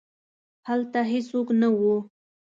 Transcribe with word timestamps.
هلته 0.67 0.99
هیڅوک 1.11 1.47
نه 1.61 1.69
وو. 1.77 1.95